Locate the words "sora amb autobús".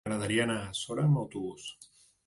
0.79-1.71